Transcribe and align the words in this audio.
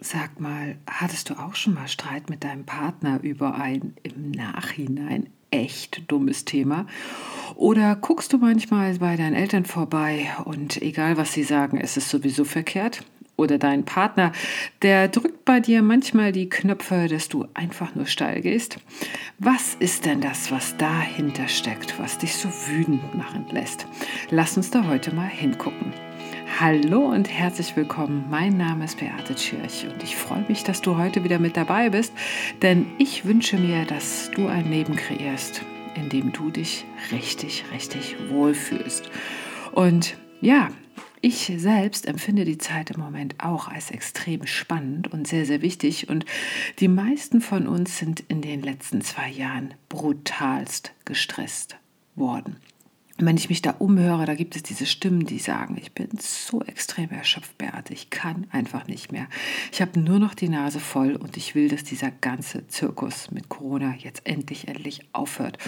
Sag 0.00 0.38
mal, 0.38 0.76
hattest 0.88 1.28
du 1.28 1.34
auch 1.34 1.56
schon 1.56 1.74
mal 1.74 1.88
Streit 1.88 2.30
mit 2.30 2.44
deinem 2.44 2.64
Partner 2.64 3.18
über 3.22 3.56
ein 3.56 3.94
im 4.04 4.30
Nachhinein 4.30 5.28
echt 5.50 6.08
dummes 6.08 6.44
Thema? 6.44 6.86
Oder 7.56 7.96
guckst 7.96 8.32
du 8.32 8.38
manchmal 8.38 8.96
bei 8.98 9.16
deinen 9.16 9.34
Eltern 9.34 9.64
vorbei 9.64 10.28
und 10.44 10.80
egal 10.82 11.16
was 11.16 11.32
sie 11.32 11.42
sagen, 11.42 11.80
es 11.80 11.96
ist 11.96 12.10
sowieso 12.10 12.44
verkehrt? 12.44 13.04
Oder 13.34 13.58
dein 13.58 13.84
Partner, 13.84 14.30
der 14.82 15.08
drückt 15.08 15.44
bei 15.44 15.58
dir 15.58 15.82
manchmal 15.82 16.30
die 16.30 16.48
Knöpfe, 16.48 17.08
dass 17.08 17.28
du 17.28 17.46
einfach 17.54 17.96
nur 17.96 18.06
steil 18.06 18.40
gehst? 18.40 18.78
Was 19.40 19.74
ist 19.80 20.06
denn 20.06 20.20
das, 20.20 20.52
was 20.52 20.76
dahinter 20.76 21.48
steckt, 21.48 21.98
was 21.98 22.18
dich 22.18 22.36
so 22.36 22.48
wütend 22.68 23.14
machen 23.16 23.46
lässt? 23.50 23.86
Lass 24.30 24.56
uns 24.56 24.70
da 24.70 24.86
heute 24.86 25.12
mal 25.12 25.28
hingucken. 25.28 25.92
Hallo 26.56 27.06
und 27.06 27.28
herzlich 27.28 27.76
willkommen. 27.76 28.24
Mein 28.28 28.56
Name 28.56 28.86
ist 28.86 28.98
Beate 28.98 29.36
Tschirch 29.36 29.86
und 29.86 30.02
ich 30.02 30.16
freue 30.16 30.44
mich, 30.48 30.64
dass 30.64 30.80
du 30.80 30.96
heute 30.96 31.22
wieder 31.22 31.38
mit 31.38 31.56
dabei 31.56 31.90
bist, 31.90 32.12
denn 32.62 32.86
ich 32.98 33.24
wünsche 33.24 33.56
mir, 33.58 33.84
dass 33.84 34.28
du 34.34 34.48
ein 34.48 34.68
Leben 34.68 34.96
kreierst, 34.96 35.62
in 35.94 36.08
dem 36.08 36.32
du 36.32 36.50
dich 36.50 36.84
richtig, 37.12 37.64
richtig 37.72 38.16
wohlfühlst. 38.28 39.08
Und 39.70 40.16
ja, 40.40 40.70
ich 41.20 41.52
selbst 41.56 42.06
empfinde 42.06 42.44
die 42.44 42.58
Zeit 42.58 42.90
im 42.90 43.00
Moment 43.00 43.36
auch 43.38 43.68
als 43.68 43.92
extrem 43.92 44.44
spannend 44.44 45.12
und 45.12 45.28
sehr, 45.28 45.46
sehr 45.46 45.62
wichtig. 45.62 46.08
Und 46.08 46.24
die 46.80 46.88
meisten 46.88 47.40
von 47.40 47.68
uns 47.68 47.98
sind 47.98 48.20
in 48.26 48.42
den 48.42 48.62
letzten 48.62 49.00
zwei 49.00 49.28
Jahren 49.28 49.74
brutalst 49.88 50.92
gestresst 51.04 51.76
worden 52.16 52.56
wenn 53.26 53.36
ich 53.36 53.48
mich 53.48 53.62
da 53.62 53.72
umhöre, 53.78 54.26
da 54.26 54.34
gibt 54.34 54.54
es 54.54 54.62
diese 54.62 54.86
Stimmen, 54.86 55.26
die 55.26 55.38
sagen, 55.38 55.76
ich 55.80 55.92
bin 55.92 56.08
so 56.18 56.62
extrem 56.62 57.10
erschöpft, 57.10 57.58
Beate, 57.58 57.92
ich 57.92 58.10
kann 58.10 58.46
einfach 58.50 58.86
nicht 58.86 59.10
mehr. 59.10 59.26
Ich 59.72 59.80
habe 59.80 59.98
nur 59.98 60.18
noch 60.18 60.34
die 60.34 60.48
Nase 60.48 60.78
voll 60.78 61.16
und 61.16 61.36
ich 61.36 61.54
will, 61.54 61.68
dass 61.68 61.82
dieser 61.82 62.10
ganze 62.10 62.66
Zirkus 62.68 63.30
mit 63.30 63.48
Corona 63.48 63.94
jetzt 63.98 64.22
endlich, 64.24 64.68
endlich 64.68 65.00
aufhört. 65.12 65.58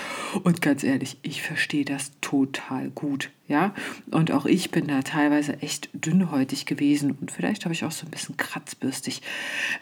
Und 0.44 0.62
ganz 0.62 0.84
ehrlich, 0.84 1.18
ich 1.22 1.42
verstehe 1.42 1.84
das 1.84 2.12
total 2.20 2.90
gut. 2.90 3.30
Ja, 3.48 3.74
und 4.12 4.30
auch 4.30 4.46
ich 4.46 4.70
bin 4.70 4.86
da 4.86 5.02
teilweise 5.02 5.60
echt 5.60 5.90
dünnhäutig 5.92 6.66
gewesen 6.66 7.10
und 7.10 7.32
vielleicht 7.32 7.64
habe 7.64 7.74
ich 7.74 7.84
auch 7.84 7.90
so 7.90 8.06
ein 8.06 8.10
bisschen 8.12 8.36
kratzbürstig 8.36 9.22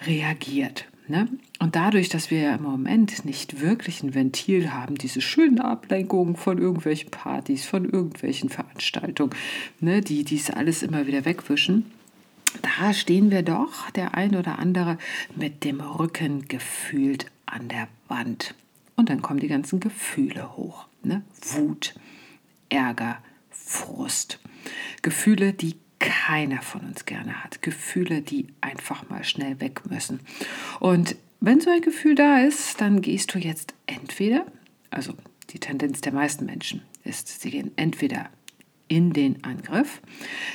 reagiert. 0.06 0.86
Ne? 1.08 1.26
Und 1.58 1.74
dadurch, 1.74 2.10
dass 2.10 2.30
wir 2.30 2.40
ja 2.40 2.54
im 2.54 2.62
Moment 2.62 3.24
nicht 3.24 3.62
wirklich 3.62 4.02
ein 4.02 4.14
Ventil 4.14 4.72
haben, 4.72 4.96
diese 4.96 5.22
schönen 5.22 5.58
Ablenkungen 5.58 6.36
von 6.36 6.58
irgendwelchen 6.58 7.10
Partys, 7.10 7.64
von 7.64 7.86
irgendwelchen 7.86 8.50
Veranstaltungen, 8.50 9.34
ne, 9.80 10.02
die 10.02 10.22
dies 10.22 10.50
alles 10.50 10.82
immer 10.82 11.06
wieder 11.06 11.24
wegwischen, 11.24 11.86
da 12.62 12.92
stehen 12.92 13.30
wir 13.30 13.42
doch, 13.42 13.90
der 13.90 14.14
ein 14.14 14.36
oder 14.36 14.58
andere, 14.58 14.98
mit 15.34 15.64
dem 15.64 15.80
Rücken 15.80 16.46
gefühlt 16.46 17.26
an 17.46 17.68
der 17.68 17.88
Wand. 18.08 18.54
Und 18.96 19.08
dann 19.08 19.22
kommen 19.22 19.40
die 19.40 19.48
ganzen 19.48 19.80
Gefühle 19.80 20.56
hoch. 20.56 20.86
Ne? 21.02 21.22
Wut, 21.52 21.94
Ärger, 22.68 23.18
Frust. 23.50 24.40
Gefühle, 25.02 25.52
die 25.52 25.76
keiner 25.98 26.62
von 26.62 26.82
uns 26.82 27.04
gerne 27.04 27.42
hat. 27.42 27.62
Gefühle, 27.62 28.22
die 28.22 28.46
einfach 28.60 29.08
mal 29.08 29.24
schnell 29.24 29.60
weg 29.60 29.82
müssen. 29.88 30.20
Und 30.80 31.16
wenn 31.40 31.60
so 31.60 31.70
ein 31.70 31.80
Gefühl 31.80 32.14
da 32.14 32.40
ist, 32.40 32.80
dann 32.80 33.00
gehst 33.00 33.34
du 33.34 33.38
jetzt 33.38 33.74
entweder, 33.86 34.46
also 34.90 35.14
die 35.50 35.58
Tendenz 35.58 36.00
der 36.00 36.12
meisten 36.12 36.46
Menschen 36.46 36.82
ist, 37.04 37.40
sie 37.40 37.50
gehen 37.50 37.72
entweder 37.76 38.28
in 38.88 39.12
den 39.12 39.44
Angriff. 39.44 40.00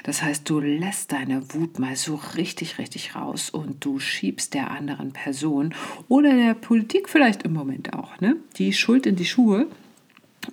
Das 0.03 0.23
heißt, 0.23 0.49
du 0.49 0.59
lässt 0.59 1.11
deine 1.11 1.53
Wut 1.53 1.79
mal 1.79 1.95
so 1.95 2.19
richtig, 2.35 2.79
richtig 2.79 3.15
raus 3.15 3.49
und 3.49 3.85
du 3.85 3.99
schiebst 3.99 4.53
der 4.55 4.71
anderen 4.71 5.13
Person 5.13 5.73
oder 6.09 6.33
der 6.35 6.55
Politik 6.55 7.09
vielleicht 7.09 7.43
im 7.43 7.53
Moment 7.53 7.93
auch 7.93 8.19
ne, 8.19 8.35
die 8.57 8.73
Schuld 8.73 9.05
in 9.05 9.15
die 9.15 9.25
Schuhe. 9.25 9.67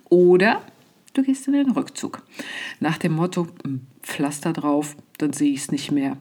Oder 0.09 0.63
du 1.15 1.23
gehst 1.23 1.47
in 1.47 1.55
den 1.55 1.71
Rückzug. 1.71 2.23
Nach 2.81 2.99
dem 2.99 3.13
Motto, 3.13 3.49
hm, 3.65 3.87
Pflaster 4.03 4.53
drauf, 4.53 4.97
dann 5.19 5.33
sehe 5.33 5.53
ich 5.53 5.61
es 5.61 5.71
nicht 5.71 5.91
mehr. 5.91 6.17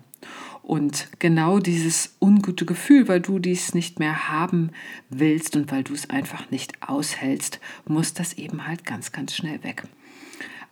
Und 0.61 1.07
genau 1.17 1.57
dieses 1.57 2.15
ungute 2.21 2.65
Gefühl, 2.65 3.07
weil 3.07 3.21
du 3.21 3.39
dies 3.39 3.73
nicht 3.73 3.97
mehr 3.97 4.29
haben 4.29 4.69
willst 5.09 5.55
und 5.55 5.71
weil 5.71 5.83
du 5.83 5.93
es 5.93 6.09
einfach 6.09 6.51
nicht 6.51 6.73
aushältst, 6.87 7.59
muss 7.87 8.13
das 8.13 8.33
eben 8.33 8.67
halt 8.67 8.85
ganz, 8.85 9.11
ganz 9.11 9.35
schnell 9.35 9.63
weg. 9.63 9.83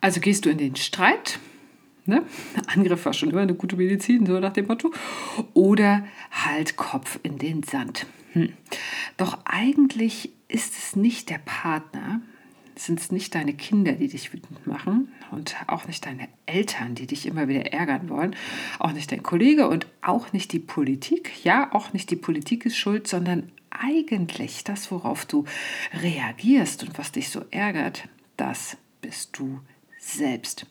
Also 0.00 0.20
gehst 0.20 0.44
du 0.44 0.50
in 0.50 0.58
den 0.58 0.76
Streit, 0.76 1.40
ne? 2.04 2.22
Angriff 2.68 3.04
war 3.06 3.12
schon 3.12 3.30
immer 3.30 3.40
eine 3.40 3.54
gute 3.54 3.76
Medizin, 3.76 4.24
so 4.24 4.38
nach 4.38 4.52
dem 4.52 4.68
Motto, 4.68 4.92
oder 5.54 6.06
halt 6.30 6.76
Kopf 6.76 7.18
in 7.24 7.38
den 7.38 7.64
Sand. 7.64 8.06
Hm. 8.34 8.52
Doch 9.16 9.38
eigentlich 9.44 10.30
ist 10.46 10.76
es 10.78 10.94
nicht 10.94 11.28
der 11.28 11.38
Partner, 11.38 12.20
sind 12.78 13.00
es 13.00 13.10
nicht 13.10 13.34
deine 13.34 13.54
Kinder, 13.54 13.92
die 13.92 14.08
dich 14.08 14.32
wütend 14.32 14.66
machen 14.66 15.12
und 15.30 15.56
auch 15.66 15.86
nicht 15.86 16.06
deine 16.06 16.28
Eltern, 16.46 16.94
die 16.94 17.06
dich 17.06 17.26
immer 17.26 17.48
wieder 17.48 17.72
ärgern 17.72 18.08
wollen, 18.08 18.36
auch 18.78 18.92
nicht 18.92 19.10
dein 19.12 19.22
Kollege 19.22 19.68
und 19.68 19.86
auch 20.00 20.32
nicht 20.32 20.52
die 20.52 20.58
Politik. 20.58 21.44
Ja, 21.44 21.74
auch 21.74 21.92
nicht 21.92 22.10
die 22.10 22.16
Politik 22.16 22.66
ist 22.66 22.76
schuld, 22.76 23.08
sondern 23.08 23.50
eigentlich 23.70 24.64
das, 24.64 24.90
worauf 24.90 25.26
du 25.26 25.44
reagierst 26.02 26.82
und 26.84 26.98
was 26.98 27.12
dich 27.12 27.28
so 27.28 27.44
ärgert, 27.50 28.08
das 28.36 28.76
bist 29.00 29.38
du 29.38 29.60
selbst. 29.98 30.66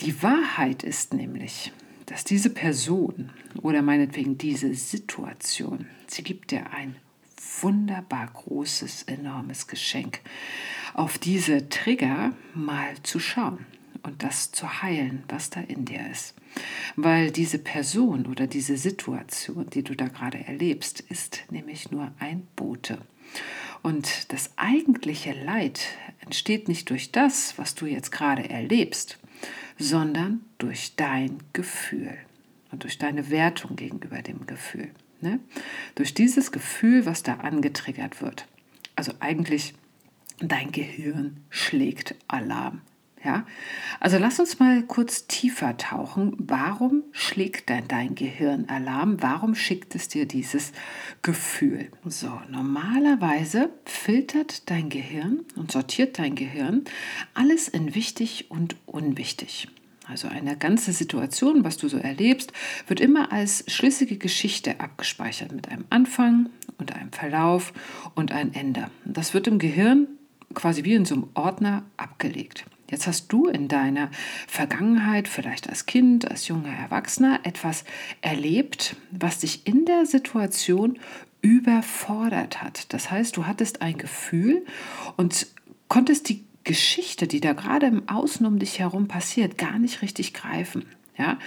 Die 0.00 0.22
Wahrheit 0.22 0.82
ist 0.82 1.12
nämlich, 1.14 1.72
dass 2.06 2.24
diese 2.24 2.50
Person 2.50 3.30
oder 3.62 3.82
meinetwegen 3.82 4.38
diese 4.38 4.74
Situation, 4.74 5.86
sie 6.06 6.22
gibt 6.22 6.50
dir 6.50 6.72
ein 6.72 6.96
wunderbar 7.60 8.28
großes, 8.32 9.04
enormes 9.04 9.66
Geschenk 9.66 10.20
auf 10.94 11.18
diese 11.18 11.68
Trigger 11.68 12.32
mal 12.54 12.94
zu 13.02 13.18
schauen 13.18 13.66
und 14.02 14.22
das 14.22 14.52
zu 14.52 14.82
heilen, 14.82 15.24
was 15.28 15.50
da 15.50 15.60
in 15.60 15.84
dir 15.84 16.06
ist. 16.10 16.34
Weil 16.94 17.30
diese 17.30 17.58
Person 17.58 18.26
oder 18.26 18.46
diese 18.46 18.76
Situation, 18.76 19.68
die 19.70 19.82
du 19.82 19.94
da 19.94 20.08
gerade 20.08 20.46
erlebst, 20.46 21.00
ist 21.00 21.44
nämlich 21.50 21.90
nur 21.90 22.12
ein 22.18 22.46
Bote. 22.54 22.98
Und 23.82 24.32
das 24.32 24.52
eigentliche 24.56 25.32
Leid 25.32 25.80
entsteht 26.20 26.68
nicht 26.68 26.90
durch 26.90 27.12
das, 27.12 27.58
was 27.58 27.74
du 27.74 27.86
jetzt 27.86 28.12
gerade 28.12 28.48
erlebst, 28.48 29.18
sondern 29.78 30.42
durch 30.58 30.94
dein 30.96 31.38
Gefühl 31.52 32.16
und 32.70 32.84
durch 32.84 32.98
deine 32.98 33.30
Wertung 33.30 33.76
gegenüber 33.76 34.22
dem 34.22 34.46
Gefühl. 34.46 34.90
Ne? 35.24 35.40
Durch 35.94 36.12
dieses 36.12 36.52
Gefühl, 36.52 37.06
was 37.06 37.22
da 37.22 37.36
angetriggert 37.36 38.20
wird. 38.20 38.46
Also 38.94 39.12
eigentlich 39.20 39.72
dein 40.38 40.70
Gehirn 40.70 41.38
schlägt 41.48 42.14
Alarm. 42.28 42.82
Ja? 43.24 43.46
Also 44.00 44.18
lass 44.18 44.38
uns 44.38 44.58
mal 44.58 44.82
kurz 44.82 45.26
tiefer 45.26 45.78
tauchen. 45.78 46.34
Warum 46.36 47.04
schlägt 47.12 47.70
denn 47.70 47.88
dein 47.88 48.14
Gehirn 48.14 48.68
Alarm? 48.68 49.22
Warum 49.22 49.54
schickt 49.54 49.94
es 49.94 50.08
dir 50.08 50.26
dieses 50.26 50.72
Gefühl? 51.22 51.88
So, 52.04 52.30
normalerweise 52.50 53.70
filtert 53.86 54.68
dein 54.68 54.90
Gehirn 54.90 55.40
und 55.56 55.72
sortiert 55.72 56.18
dein 56.18 56.34
Gehirn 56.34 56.84
alles 57.32 57.68
in 57.68 57.94
wichtig 57.94 58.50
und 58.50 58.76
unwichtig. 58.84 59.68
Also 60.06 60.28
eine 60.28 60.56
ganze 60.56 60.92
Situation, 60.92 61.64
was 61.64 61.78
du 61.78 61.88
so 61.88 61.96
erlebst, 61.96 62.52
wird 62.86 63.00
immer 63.00 63.32
als 63.32 63.64
schlüssige 63.68 64.18
Geschichte 64.18 64.80
abgespeichert 64.80 65.52
mit 65.52 65.68
einem 65.68 65.86
Anfang 65.88 66.50
und 66.78 66.94
einem 66.94 67.12
Verlauf 67.12 67.72
und 68.14 68.32
ein 68.32 68.52
Ende. 68.54 68.90
Das 69.04 69.32
wird 69.32 69.46
im 69.46 69.58
Gehirn 69.58 70.08
quasi 70.52 70.84
wie 70.84 70.94
in 70.94 71.04
so 71.04 71.14
einem 71.14 71.28
Ordner 71.34 71.84
abgelegt. 71.96 72.66
Jetzt 72.90 73.06
hast 73.06 73.32
du 73.32 73.46
in 73.46 73.66
deiner 73.66 74.10
Vergangenheit, 74.46 75.26
vielleicht 75.26 75.68
als 75.68 75.86
Kind, 75.86 76.30
als 76.30 76.48
junger 76.48 76.72
Erwachsener, 76.72 77.40
etwas 77.44 77.84
erlebt, 78.20 78.96
was 79.10 79.40
dich 79.40 79.66
in 79.66 79.86
der 79.86 80.04
Situation 80.04 80.98
überfordert 81.40 82.62
hat. 82.62 82.92
Das 82.92 83.10
heißt, 83.10 83.36
du 83.36 83.46
hattest 83.46 83.82
ein 83.82 83.96
Gefühl 83.96 84.64
und 85.16 85.46
konntest 85.88 86.28
die 86.28 86.44
Geschichte, 86.64 87.26
die 87.26 87.40
da 87.40 87.52
gerade 87.52 87.86
im 87.86 88.08
Außen 88.08 88.44
um 88.46 88.58
dich 88.58 88.78
herum 88.78 89.06
passiert, 89.06 89.58
gar 89.58 89.78
nicht 89.78 90.02
richtig 90.02 90.34
greifen. 90.34 90.86
Ja? 91.16 91.38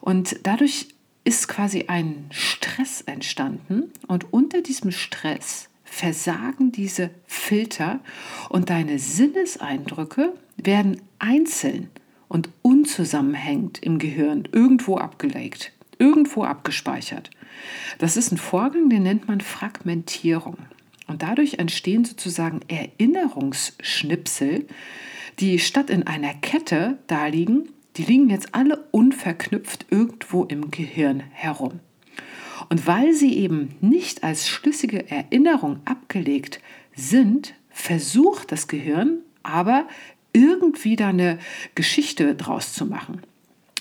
Und 0.00 0.40
dadurch 0.42 0.88
ist 1.24 1.46
quasi 1.46 1.84
ein 1.88 2.26
Stress 2.30 3.02
entstanden 3.02 3.92
und 4.08 4.32
unter 4.32 4.60
diesem 4.60 4.90
Stress 4.90 5.68
versagen 5.84 6.72
diese 6.72 7.10
Filter 7.26 8.00
und 8.48 8.70
deine 8.70 8.98
Sinneseindrücke 8.98 10.32
werden 10.56 11.00
einzeln 11.18 11.90
und 12.28 12.48
unzusammenhängend 12.62 13.78
im 13.82 13.98
Gehirn 13.98 14.48
irgendwo 14.52 14.96
abgelegt, 14.96 15.72
irgendwo 15.98 16.44
abgespeichert. 16.44 17.30
Das 17.98 18.16
ist 18.16 18.32
ein 18.32 18.38
Vorgang, 18.38 18.88
den 18.88 19.02
nennt 19.02 19.28
man 19.28 19.42
Fragmentierung. 19.42 20.56
Und 21.12 21.20
dadurch 21.20 21.58
entstehen 21.58 22.06
sozusagen 22.06 22.60
Erinnerungsschnipsel, 22.68 24.66
die 25.40 25.58
statt 25.58 25.90
in 25.90 26.06
einer 26.06 26.32
Kette 26.32 26.96
da 27.06 27.26
liegen, 27.26 27.68
die 27.98 28.04
liegen 28.04 28.30
jetzt 28.30 28.54
alle 28.54 28.86
unverknüpft 28.92 29.84
irgendwo 29.90 30.44
im 30.44 30.70
Gehirn 30.70 31.20
herum. 31.32 31.80
Und 32.70 32.86
weil 32.86 33.12
sie 33.12 33.36
eben 33.36 33.74
nicht 33.82 34.24
als 34.24 34.48
schlüssige 34.48 35.10
Erinnerung 35.10 35.80
abgelegt 35.84 36.62
sind, 36.96 37.52
versucht 37.68 38.50
das 38.50 38.66
Gehirn 38.66 39.18
aber 39.42 39.86
irgendwie 40.32 40.96
da 40.96 41.08
eine 41.08 41.38
Geschichte 41.74 42.34
draus 42.36 42.72
zu 42.72 42.86
machen. 42.86 43.20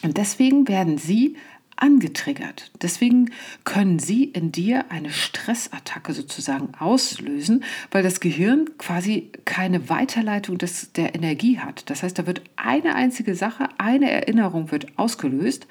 Und 0.04 0.18
deswegen 0.18 0.68
werden 0.68 0.98
sie 0.98 1.38
angetriggert. 1.82 2.72
Deswegen 2.82 3.32
können 3.64 4.00
sie 4.00 4.24
in 4.24 4.52
dir 4.52 4.86
eine 4.90 5.10
Stressattacke 5.10 6.14
sozusagen 6.14 6.70
auslösen, 6.80 7.64
weil 7.90 8.04
das 8.04 8.20
Gehirn 8.20 8.70
quasi 8.78 9.32
keine 9.46 9.90
Weiterleitung 9.90 10.58
des, 10.58 10.94
der 10.94 11.16
Energie 11.16 11.60
hat. 11.60 11.90
Das 11.90 12.04
heißt, 12.04 12.18
da 12.20 12.28
wird 12.28 12.44
eine 12.56 12.96
einzige 12.96 13.36
Sache, 13.36 13.68
eine 13.80 14.12
Erinnerung 14.12 14.72
wird 14.72 14.98
ausgelöst, 14.98 15.68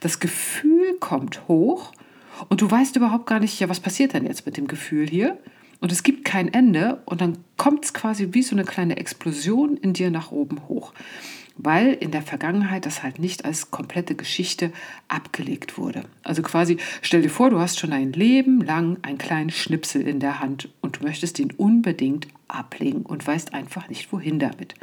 das 0.00 0.20
Gefühl 0.20 0.94
kommt 1.00 1.48
hoch 1.48 1.92
und 2.48 2.60
du 2.60 2.70
weißt 2.70 2.96
überhaupt 2.96 3.26
gar 3.26 3.40
nicht, 3.40 3.58
ja, 3.58 3.68
was 3.68 3.80
passiert 3.80 4.12
denn 4.12 4.26
jetzt 4.26 4.44
mit 4.44 4.56
dem 4.56 4.66
Gefühl 4.66 5.08
hier? 5.08 5.38
Und 5.80 5.92
es 5.92 6.02
gibt 6.02 6.24
kein 6.24 6.52
Ende 6.52 7.02
und 7.04 7.20
dann 7.20 7.38
kommt 7.56 7.84
es 7.84 7.94
quasi 7.94 8.28
wie 8.32 8.42
so 8.42 8.54
eine 8.54 8.64
kleine 8.64 8.96
Explosion 8.96 9.76
in 9.76 9.92
dir 9.92 10.10
nach 10.10 10.30
oben 10.30 10.66
hoch 10.68 10.92
weil 11.56 11.92
in 11.92 12.10
der 12.10 12.22
Vergangenheit 12.22 12.84
das 12.84 13.02
halt 13.02 13.18
nicht 13.18 13.44
als 13.44 13.70
komplette 13.70 14.14
Geschichte 14.14 14.72
abgelegt 15.08 15.78
wurde. 15.78 16.04
Also 16.22 16.42
quasi, 16.42 16.78
stell 17.00 17.22
dir 17.22 17.30
vor, 17.30 17.50
du 17.50 17.60
hast 17.60 17.78
schon 17.78 17.92
ein 17.92 18.12
Leben 18.12 18.60
lang 18.60 18.98
einen 19.02 19.18
kleinen 19.18 19.50
Schnipsel 19.50 20.06
in 20.06 20.20
der 20.20 20.40
Hand 20.40 20.68
und 20.80 20.98
du 20.98 21.04
möchtest 21.04 21.38
ihn 21.38 21.52
unbedingt 21.52 22.26
ablegen 22.48 23.02
und 23.02 23.26
weißt 23.26 23.54
einfach 23.54 23.88
nicht, 23.88 24.12
wohin 24.12 24.38
damit. 24.38 24.74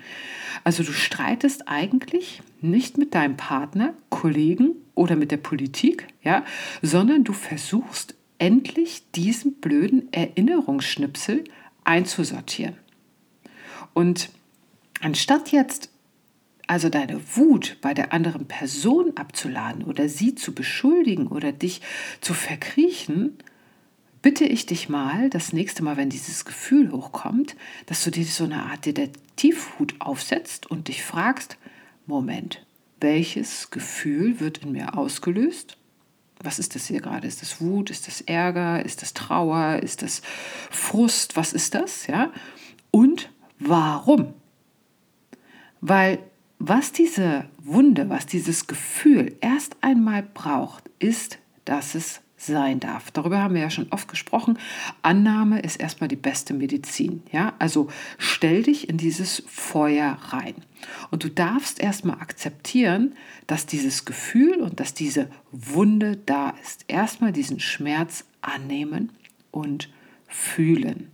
Also 0.63 0.83
du 0.83 0.93
streitest 0.93 1.67
eigentlich 1.67 2.41
nicht 2.61 2.97
mit 2.97 3.15
deinem 3.15 3.37
Partner, 3.37 3.93
Kollegen 4.09 4.75
oder 4.95 5.15
mit 5.15 5.31
der 5.31 5.37
Politik, 5.37 6.07
ja, 6.23 6.45
sondern 6.81 7.23
du 7.23 7.33
versuchst 7.33 8.15
endlich 8.37 9.03
diesen 9.13 9.55
blöden 9.55 10.11
Erinnerungsschnipsel 10.11 11.43
einzusortieren. 11.83 12.75
Und 13.93 14.29
anstatt 15.01 15.51
jetzt 15.51 15.90
also 16.71 16.87
deine 16.87 17.19
Wut 17.35 17.75
bei 17.81 17.93
der 17.93 18.13
anderen 18.13 18.45
Person 18.45 19.11
abzuladen 19.17 19.83
oder 19.83 20.07
sie 20.07 20.35
zu 20.35 20.55
beschuldigen 20.55 21.27
oder 21.27 21.51
dich 21.51 21.81
zu 22.21 22.33
verkriechen, 22.33 23.37
bitte 24.21 24.45
ich 24.45 24.67
dich 24.67 24.87
mal, 24.87 25.29
das 25.29 25.51
nächste 25.51 25.83
Mal, 25.83 25.97
wenn 25.97 26.09
dieses 26.09 26.45
Gefühl 26.45 26.93
hochkommt, 26.93 27.57
dass 27.87 28.05
du 28.05 28.09
dir 28.09 28.23
so 28.23 28.45
eine 28.45 28.63
Art 28.63 28.85
Detektivhut 28.85 29.95
aufsetzt 29.99 30.65
und 30.71 30.87
dich 30.87 31.03
fragst, 31.03 31.57
Moment, 32.05 32.65
welches 33.01 33.69
Gefühl 33.69 34.39
wird 34.39 34.59
in 34.59 34.71
mir 34.71 34.97
ausgelöst? 34.97 35.75
Was 36.39 36.57
ist 36.57 36.75
das 36.75 36.87
hier 36.87 37.01
gerade? 37.01 37.27
Ist 37.27 37.41
das 37.41 37.59
Wut? 37.59 37.89
Ist 37.89 38.07
das 38.07 38.21
Ärger? 38.21 38.85
Ist 38.85 39.01
das 39.01 39.13
Trauer? 39.13 39.81
Ist 39.83 40.03
das 40.03 40.21
Frust? 40.69 41.35
Was 41.35 41.51
ist 41.51 41.75
das? 41.75 42.07
Ja? 42.07 42.31
Und 42.91 43.29
warum? 43.59 44.33
Weil 45.81 46.19
was 46.67 46.91
diese 46.91 47.45
Wunde, 47.63 48.09
was 48.09 48.25
dieses 48.25 48.67
Gefühl 48.67 49.35
erst 49.41 49.77
einmal 49.81 50.23
braucht, 50.23 50.89
ist, 50.99 51.39
dass 51.65 51.95
es 51.95 52.21
sein 52.37 52.79
darf. 52.79 53.11
Darüber 53.11 53.39
haben 53.39 53.53
wir 53.53 53.61
ja 53.61 53.69
schon 53.69 53.91
oft 53.91 54.07
gesprochen. 54.07 54.57
Annahme 55.01 55.59
ist 55.61 55.79
erstmal 55.79 56.07
die 56.07 56.15
beste 56.15 56.53
Medizin. 56.53 57.23
Ja? 57.31 57.53
Also 57.59 57.87
stell 58.17 58.63
dich 58.63 58.89
in 58.89 58.97
dieses 58.97 59.43
Feuer 59.47 60.17
rein. 60.29 60.55
Und 61.11 61.23
du 61.23 61.29
darfst 61.29 61.79
erstmal 61.79 62.19
akzeptieren, 62.19 63.15
dass 63.47 63.65
dieses 63.65 64.05
Gefühl 64.05 64.61
und 64.61 64.79
dass 64.79 64.93
diese 64.93 65.29
Wunde 65.51 66.17
da 66.25 66.53
ist. 66.61 66.85
Erstmal 66.87 67.31
diesen 67.31 67.59
Schmerz 67.59 68.25
annehmen 68.41 69.11
und 69.51 69.89
fühlen. 70.27 71.11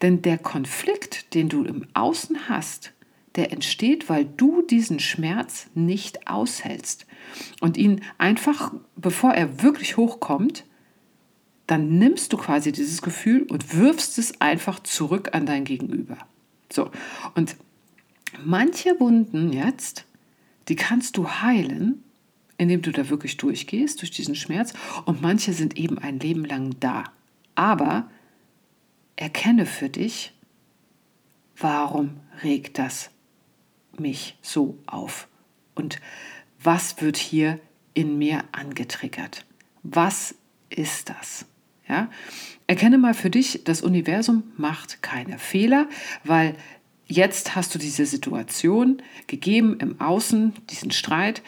Denn 0.00 0.22
der 0.22 0.38
Konflikt, 0.38 1.34
den 1.34 1.48
du 1.48 1.64
im 1.64 1.86
Außen 1.94 2.48
hast, 2.48 2.92
der 3.36 3.52
entsteht, 3.52 4.08
weil 4.08 4.24
du 4.24 4.62
diesen 4.62 5.00
Schmerz 5.00 5.68
nicht 5.74 6.28
aushältst 6.28 7.06
und 7.60 7.76
ihn 7.76 8.02
einfach, 8.18 8.74
bevor 8.96 9.32
er 9.32 9.62
wirklich 9.62 9.96
hochkommt, 9.96 10.64
dann 11.66 11.98
nimmst 11.98 12.32
du 12.32 12.36
quasi 12.36 12.72
dieses 12.72 13.00
Gefühl 13.02 13.44
und 13.44 13.76
wirfst 13.76 14.18
es 14.18 14.40
einfach 14.40 14.80
zurück 14.80 15.30
an 15.32 15.46
dein 15.46 15.64
Gegenüber. 15.64 16.18
So, 16.70 16.90
und 17.34 17.56
manche 18.44 18.98
Wunden 19.00 19.52
jetzt, 19.52 20.04
die 20.68 20.76
kannst 20.76 21.16
du 21.16 21.28
heilen, 21.28 22.02
indem 22.58 22.82
du 22.82 22.92
da 22.92 23.08
wirklich 23.08 23.38
durchgehst, 23.38 24.00
durch 24.02 24.10
diesen 24.10 24.34
Schmerz, 24.34 24.74
und 25.06 25.22
manche 25.22 25.52
sind 25.52 25.76
eben 25.76 25.98
ein 25.98 26.18
Leben 26.18 26.44
lang 26.44 26.76
da. 26.80 27.04
Aber 27.54 28.10
erkenne 29.16 29.66
für 29.66 29.88
dich, 29.88 30.32
warum 31.56 32.20
regt 32.42 32.78
das 32.78 33.11
mich 33.98 34.36
so 34.42 34.78
auf? 34.86 35.28
Und 35.74 36.00
was 36.62 37.00
wird 37.00 37.16
hier 37.16 37.58
in 37.94 38.18
mir 38.18 38.44
angetriggert? 38.52 39.44
Was 39.82 40.34
ist 40.70 41.10
das? 41.10 41.46
Ja? 41.88 42.10
Erkenne 42.66 42.98
mal 42.98 43.14
für 43.14 43.30
dich, 43.30 43.64
das 43.64 43.82
Universum 43.82 44.44
macht 44.56 45.02
keine 45.02 45.38
Fehler, 45.38 45.88
weil 46.24 46.54
jetzt 47.06 47.54
hast 47.54 47.74
du 47.74 47.78
diese 47.78 48.06
Situation 48.06 49.02
gegeben 49.26 49.78
im 49.80 50.00
Außen, 50.00 50.54
diesen 50.70 50.90
Streit, 50.90 51.42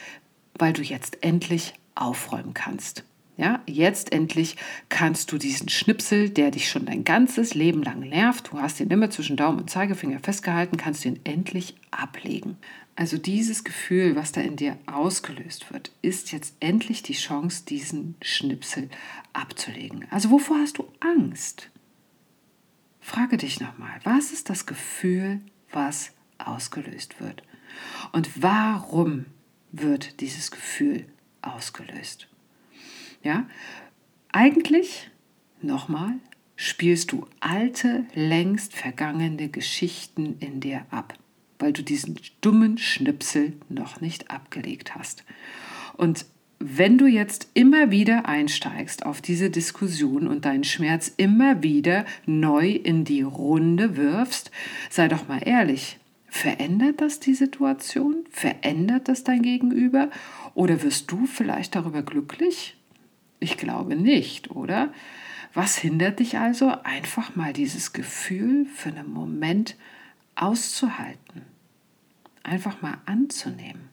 weil 0.58 0.72
du 0.72 0.82
jetzt 0.82 1.22
endlich 1.22 1.74
aufräumen 1.94 2.54
kannst. 2.54 3.04
Ja, 3.36 3.62
jetzt 3.66 4.12
endlich 4.12 4.56
kannst 4.88 5.32
du 5.32 5.38
diesen 5.38 5.68
Schnipsel, 5.68 6.30
der 6.30 6.52
dich 6.52 6.68
schon 6.68 6.86
dein 6.86 7.02
ganzes 7.02 7.54
Leben 7.54 7.82
lang 7.82 8.00
nervt, 8.00 8.52
du 8.52 8.60
hast 8.60 8.78
ihn 8.78 8.90
immer 8.90 9.10
zwischen 9.10 9.36
Daumen 9.36 9.58
und 9.58 9.70
Zeigefinger 9.70 10.20
festgehalten, 10.20 10.76
kannst 10.76 11.04
du 11.04 11.08
ihn 11.08 11.20
endlich 11.24 11.74
ablegen. 11.90 12.56
Also 12.94 13.18
dieses 13.18 13.64
Gefühl, 13.64 14.14
was 14.14 14.30
da 14.30 14.40
in 14.40 14.54
dir 14.54 14.78
ausgelöst 14.86 15.72
wird, 15.72 15.90
ist 16.00 16.30
jetzt 16.30 16.54
endlich 16.60 17.02
die 17.02 17.14
Chance, 17.14 17.64
diesen 17.64 18.14
Schnipsel 18.22 18.88
abzulegen. 19.32 20.06
Also 20.10 20.30
wovor 20.30 20.58
hast 20.58 20.78
du 20.78 20.86
Angst? 21.00 21.70
Frage 23.00 23.36
dich 23.36 23.58
nochmal, 23.58 23.98
was 24.04 24.30
ist 24.30 24.48
das 24.48 24.64
Gefühl, 24.64 25.40
was 25.72 26.12
ausgelöst 26.38 27.20
wird? 27.20 27.42
Und 28.12 28.40
warum 28.40 29.26
wird 29.72 30.20
dieses 30.20 30.52
Gefühl 30.52 31.06
ausgelöst? 31.42 32.28
Ja, 33.24 33.46
eigentlich, 34.32 35.10
nochmal, 35.62 36.12
spielst 36.56 37.10
du 37.10 37.26
alte, 37.40 38.04
längst 38.14 38.74
vergangene 38.74 39.48
Geschichten 39.48 40.36
in 40.40 40.60
dir 40.60 40.84
ab, 40.90 41.14
weil 41.58 41.72
du 41.72 41.82
diesen 41.82 42.20
dummen 42.42 42.76
Schnipsel 42.76 43.54
noch 43.70 44.02
nicht 44.02 44.30
abgelegt 44.30 44.94
hast. 44.94 45.24
Und 45.96 46.26
wenn 46.58 46.98
du 46.98 47.06
jetzt 47.06 47.48
immer 47.54 47.90
wieder 47.90 48.28
einsteigst 48.28 49.06
auf 49.06 49.22
diese 49.22 49.48
Diskussion 49.48 50.28
und 50.28 50.44
deinen 50.44 50.64
Schmerz 50.64 51.12
immer 51.16 51.62
wieder 51.62 52.04
neu 52.26 52.70
in 52.72 53.04
die 53.04 53.22
Runde 53.22 53.96
wirfst, 53.96 54.50
sei 54.90 55.08
doch 55.08 55.28
mal 55.28 55.40
ehrlich, 55.44 55.98
verändert 56.26 57.00
das 57.00 57.20
die 57.20 57.34
Situation? 57.34 58.24
Verändert 58.30 59.08
das 59.08 59.24
dein 59.24 59.40
Gegenüber? 59.40 60.10
Oder 60.54 60.82
wirst 60.82 61.10
du 61.10 61.24
vielleicht 61.24 61.74
darüber 61.74 62.02
glücklich? 62.02 62.76
Ich 63.44 63.58
glaube 63.58 63.94
nicht, 63.94 64.52
oder? 64.52 64.90
Was 65.52 65.76
hindert 65.76 66.18
dich 66.18 66.38
also, 66.38 66.72
einfach 66.82 67.36
mal 67.36 67.52
dieses 67.52 67.92
Gefühl 67.92 68.64
für 68.64 68.88
einen 68.88 69.12
Moment 69.12 69.76
auszuhalten? 70.34 71.42
Einfach 72.42 72.80
mal 72.80 72.96
anzunehmen. 73.04 73.90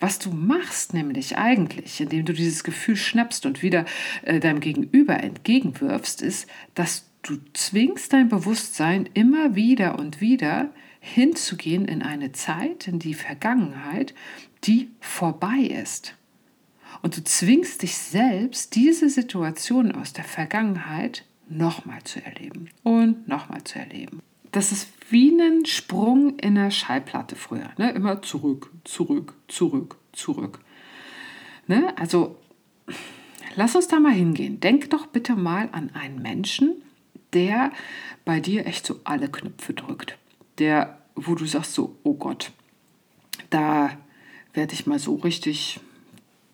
Was 0.00 0.18
du 0.18 0.32
machst 0.32 0.92
nämlich 0.92 1.38
eigentlich, 1.38 1.98
indem 2.02 2.26
du 2.26 2.34
dieses 2.34 2.62
Gefühl 2.62 2.96
schnappst 2.96 3.46
und 3.46 3.62
wieder 3.62 3.86
äh, 4.20 4.38
deinem 4.38 4.60
Gegenüber 4.60 5.22
entgegenwirfst, 5.22 6.20
ist, 6.20 6.46
dass 6.74 7.08
du 7.22 7.38
zwingst 7.54 8.12
dein 8.12 8.28
Bewusstsein 8.28 9.08
immer 9.14 9.54
wieder 9.54 9.98
und 9.98 10.20
wieder 10.20 10.74
hinzugehen 11.00 11.86
in 11.86 12.02
eine 12.02 12.32
Zeit, 12.32 12.86
in 12.86 12.98
die 12.98 13.14
Vergangenheit, 13.14 14.14
die 14.64 14.90
vorbei 15.00 15.60
ist. 15.60 16.17
Und 17.02 17.16
du 17.16 17.24
zwingst 17.24 17.82
dich 17.82 17.96
selbst, 17.96 18.74
diese 18.74 19.08
Situation 19.08 19.92
aus 19.92 20.12
der 20.12 20.24
Vergangenheit 20.24 21.24
nochmal 21.48 22.02
zu 22.04 22.24
erleben 22.24 22.70
und 22.82 23.28
nochmal 23.28 23.64
zu 23.64 23.78
erleben. 23.78 24.20
Das 24.52 24.72
ist 24.72 24.88
wie 25.10 25.30
ein 25.40 25.66
Sprung 25.66 26.38
in 26.38 26.54
der 26.54 26.70
Schallplatte 26.70 27.36
früher. 27.36 27.70
Ne? 27.76 27.90
Immer 27.90 28.22
zurück, 28.22 28.70
zurück, 28.84 29.34
zurück, 29.46 29.96
zurück. 30.12 30.60
Ne? 31.66 31.96
Also 31.98 32.36
lass 33.56 33.76
uns 33.76 33.88
da 33.88 34.00
mal 34.00 34.12
hingehen. 34.12 34.60
Denk 34.60 34.90
doch 34.90 35.06
bitte 35.06 35.36
mal 35.36 35.68
an 35.72 35.90
einen 35.94 36.20
Menschen, 36.20 36.82
der 37.32 37.72
bei 38.24 38.40
dir 38.40 38.66
echt 38.66 38.86
so 38.86 39.00
alle 39.04 39.28
Knöpfe 39.28 39.74
drückt. 39.74 40.18
Der, 40.58 40.98
wo 41.14 41.34
du 41.34 41.44
sagst 41.44 41.74
so, 41.74 41.96
oh 42.02 42.14
Gott, 42.14 42.52
da 43.50 43.96
werde 44.54 44.74
ich 44.74 44.86
mal 44.86 44.98
so 44.98 45.14
richtig 45.16 45.80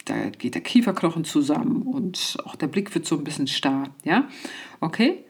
da 0.05 0.29
geht 0.31 0.55
der 0.55 0.63
Kieferknochen 0.63 1.25
zusammen 1.25 1.83
und 1.83 2.37
auch 2.45 2.57
der 2.57 2.67
Blick 2.67 2.95
wird 2.95 3.07
so 3.07 3.17
ein 3.17 3.25
bisschen 3.25 3.47
starr. 3.47 3.89
Ja, 4.05 4.29
okay. 4.81 5.25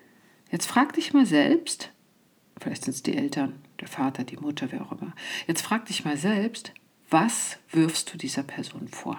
Jetzt 0.50 0.66
frag 0.66 0.92
dich 0.92 1.12
mal 1.12 1.26
selbst, 1.26 1.90
vielleicht 2.60 2.84
sind 2.84 2.94
es 2.94 3.02
die 3.02 3.16
Eltern, 3.16 3.54
der 3.80 3.88
Vater, 3.88 4.24
die 4.24 4.36
Mutter, 4.36 4.68
wer 4.70 4.82
auch 4.82 4.92
immer. 4.92 5.14
Jetzt 5.46 5.62
frag 5.62 5.86
dich 5.86 6.04
mal 6.04 6.16
selbst, 6.16 6.72
was 7.10 7.58
wirfst 7.70 8.12
du 8.12 8.18
dieser 8.18 8.42
Person 8.42 8.88
vor? 8.88 9.18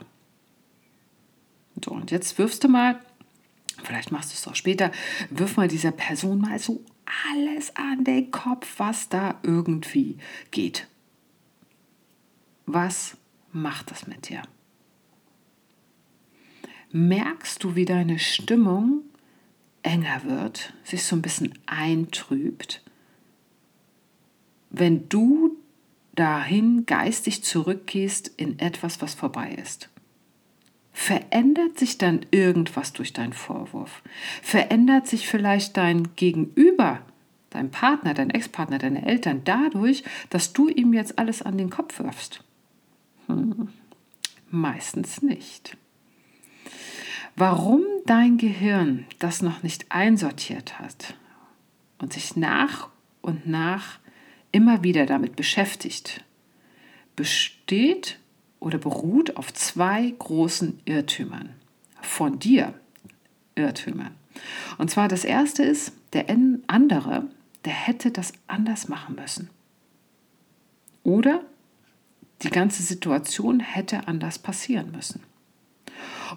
So, 1.83 1.91
und 1.91 2.11
jetzt 2.11 2.37
wirfst 2.37 2.63
du 2.63 2.69
mal, 2.69 2.99
vielleicht 3.83 4.11
machst 4.11 4.31
du 4.31 4.35
es 4.35 4.47
auch 4.47 4.55
später, 4.55 4.91
wirf 5.29 5.57
mal 5.57 5.67
dieser 5.67 5.91
Person 5.91 6.39
mal 6.39 6.59
so 6.59 6.83
alles 7.29 7.75
an 7.75 8.03
den 8.03 8.31
Kopf, 8.31 8.75
was 8.77 9.09
da 9.09 9.39
irgendwie 9.43 10.17
geht. 10.51 10.87
Was 12.65 13.17
macht 13.51 13.91
das 13.91 14.07
mit 14.07 14.29
dir? 14.29 14.41
Merkst 16.97 17.61
du, 17.61 17.75
wie 17.75 17.83
deine 17.83 18.19
Stimmung 18.19 19.01
enger 19.83 20.23
wird, 20.23 20.71
sich 20.85 21.03
so 21.03 21.17
ein 21.17 21.21
bisschen 21.21 21.51
eintrübt, 21.65 22.81
wenn 24.69 25.09
du 25.09 25.57
dahin 26.13 26.85
geistig 26.85 27.43
zurückgehst 27.43 28.31
in 28.37 28.59
etwas, 28.59 29.01
was 29.01 29.13
vorbei 29.13 29.57
ist? 29.61 29.89
Verändert 30.93 31.77
sich 31.77 31.97
dann 31.97 32.25
irgendwas 32.31 32.93
durch 32.93 33.11
deinen 33.11 33.33
Vorwurf? 33.33 34.01
Verändert 34.41 35.05
sich 35.05 35.27
vielleicht 35.27 35.75
dein 35.75 36.15
Gegenüber, 36.15 37.01
dein 37.49 37.71
Partner, 37.71 38.13
dein 38.13 38.29
Ex-Partner, 38.29 38.77
deine 38.77 39.05
Eltern 39.05 39.41
dadurch, 39.43 40.05
dass 40.29 40.53
du 40.53 40.69
ihm 40.69 40.93
jetzt 40.93 41.19
alles 41.19 41.41
an 41.41 41.57
den 41.57 41.69
Kopf 41.69 41.99
wirfst? 41.99 42.41
Hm, 43.27 43.67
meistens 44.49 45.21
nicht. 45.21 45.75
Warum 47.37 47.81
dein 48.05 48.37
Gehirn 48.37 49.05
das 49.19 49.41
noch 49.41 49.61
nicht 49.61 49.91
einsortiert 49.91 50.79
hat 50.79 51.15
und 51.97 52.13
sich 52.13 52.37
nach 52.37 52.89
und 53.21 53.45
nach 53.45 53.99
immer 54.53 54.83
wieder 54.83 55.05
damit 55.05 55.35
beschäftigt, 55.35 56.23
besteht 57.17 58.19
oder 58.61 58.77
beruht 58.77 59.35
auf 59.35 59.53
zwei 59.53 60.13
großen 60.17 60.79
Irrtümern. 60.85 61.49
Von 62.01 62.39
dir 62.39 62.73
Irrtümern. 63.55 64.15
Und 64.77 64.89
zwar 64.89 65.09
das 65.09 65.25
erste 65.25 65.63
ist, 65.63 65.91
der 66.13 66.29
andere, 66.67 67.25
der 67.65 67.73
hätte 67.73 68.11
das 68.11 68.31
anders 68.47 68.87
machen 68.87 69.15
müssen. 69.15 69.49
Oder 71.03 71.41
die 72.43 72.49
ganze 72.49 72.81
Situation 72.81 73.59
hätte 73.59 74.07
anders 74.07 74.39
passieren 74.39 74.91
müssen. 74.91 75.21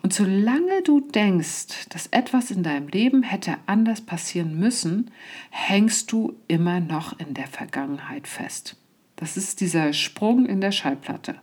Und 0.02 0.12
solange 0.12 0.83
du 0.83 1.00
denkst, 1.00 1.88
dass 1.90 2.07
etwas 2.09 2.50
in 2.50 2.62
deinem 2.62 2.88
Leben 2.88 3.23
hätte 3.23 3.57
anders 3.67 4.00
passieren 4.00 4.59
müssen, 4.59 5.11
hängst 5.50 6.12
du 6.12 6.35
immer 6.47 6.81
noch 6.81 7.19
in 7.19 7.35
der 7.35 7.47
Vergangenheit 7.47 8.26
fest. 8.26 8.76
Das 9.17 9.37
ist 9.37 9.61
dieser 9.61 9.93
Sprung 9.93 10.47
in 10.47 10.61
der 10.61 10.73
Schallplatte. 10.73 11.37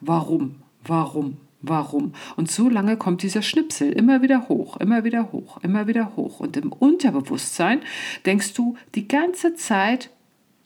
Warum? 0.00 0.56
Warum? 0.84 1.38
Warum? 1.62 2.12
Und 2.36 2.50
so 2.50 2.68
lange 2.68 2.96
kommt 2.96 3.22
dieser 3.22 3.42
Schnipsel 3.42 3.92
immer 3.92 4.22
wieder 4.22 4.48
hoch, 4.48 4.76
immer 4.76 5.04
wieder 5.04 5.32
hoch, 5.32 5.58
immer 5.62 5.86
wieder 5.86 6.14
hoch. 6.14 6.40
Und 6.40 6.56
im 6.56 6.70
Unterbewusstsein 6.72 7.80
denkst 8.24 8.52
du 8.54 8.76
die 8.94 9.08
ganze 9.08 9.54
Zeit 9.54 10.10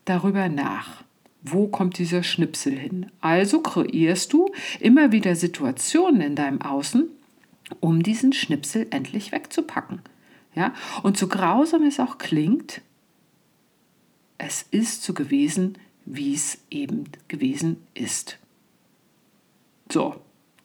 darüber 0.04 0.48
nach. 0.48 1.04
Wo 1.42 1.68
kommt 1.68 1.96
dieser 1.98 2.22
Schnipsel 2.22 2.76
hin? 2.76 3.06
Also 3.20 3.60
kreierst 3.60 4.32
du 4.32 4.50
immer 4.78 5.12
wieder 5.12 5.36
Situationen 5.36 6.20
in 6.20 6.36
deinem 6.36 6.60
Außen, 6.60 7.08
um 7.80 8.02
diesen 8.02 8.32
Schnipsel 8.32 8.86
endlich 8.90 9.32
wegzupacken. 9.32 10.00
Ja? 10.54 10.74
Und 11.02 11.16
so 11.16 11.28
grausam 11.28 11.84
es 11.84 12.00
auch 12.00 12.18
klingt, 12.18 12.82
es 14.38 14.62
ist 14.70 15.02
so 15.02 15.14
gewesen, 15.14 15.78
wie 16.06 16.34
es 16.34 16.58
eben 16.70 17.04
gewesen 17.28 17.86
ist. 17.94 18.38
So, 19.90 20.20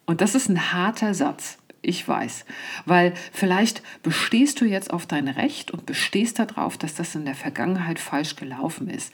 und 0.05 0.21
das 0.21 0.35
ist 0.35 0.49
ein 0.49 0.71
harter 0.71 1.13
Satz. 1.13 1.57
Ich 1.81 2.07
weiß, 2.07 2.45
weil 2.85 3.13
vielleicht 3.31 3.83
bestehst 4.01 4.59
du 4.59 4.65
jetzt 4.65 4.91
auf 4.91 5.05
dein 5.05 5.27
Recht 5.27 5.69
und 5.69 5.85
bestehst 5.85 6.39
darauf, 6.39 6.79
dass 6.79 6.95
das 6.95 7.13
in 7.13 7.25
der 7.25 7.35
Vergangenheit 7.35 7.99
falsch 7.99 8.35
gelaufen 8.35 8.89
ist. 8.89 9.13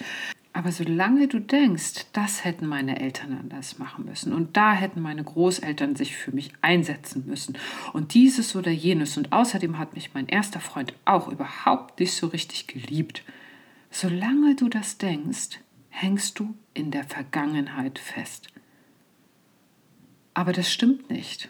Aber 0.54 0.72
solange 0.72 1.28
du 1.30 1.40
denkst, 1.40 2.08
das 2.12 2.44
hätten 2.44 2.68
meine 2.68 3.00
Eltern 3.00 3.38
anders 3.40 3.80
machen 3.80 4.06
müssen 4.06 4.34
und 4.34 4.58
da 4.58 4.74
hätten 4.74 5.02
meine 5.02 5.24
Großeltern 5.24 5.96
sich 5.96 6.18
für 6.18 6.32
mich 6.32 6.52
einsetzen 6.62 7.24
müssen 7.26 7.58
und 7.94 8.14
dieses 8.14 8.56
oder 8.56 8.72
jenes 8.72 9.18
und 9.18 9.32
außerdem 9.32 9.78
hat 9.78 9.94
mich 9.94 10.14
mein 10.14 10.28
erster 10.28 10.60
Freund 10.60 10.94
auch 11.06 11.30
überhaupt 11.30 12.02
nicht 12.02 12.14
so 12.14 12.28
richtig 12.28 12.68
geliebt. 12.68 13.24
Solange 13.92 14.56
du 14.56 14.68
das 14.68 14.98
denkst, 14.98 15.60
hängst 15.90 16.38
du 16.40 16.54
in 16.74 16.92
der 16.92 17.06
Vergangenheit 17.06 17.98
fest. 18.00 18.48
Aber 20.34 20.52
das 20.52 20.72
stimmt 20.72 21.10
nicht. 21.10 21.50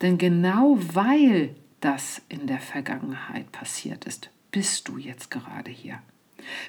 Denn 0.00 0.18
genau 0.18 0.78
weil 0.92 1.54
das 1.80 2.22
in 2.28 2.46
der 2.46 2.60
Vergangenheit 2.60 3.50
passiert 3.52 4.04
ist, 4.04 4.30
bist 4.50 4.88
du 4.88 4.98
jetzt 4.98 5.30
gerade 5.30 5.70
hier. 5.70 6.00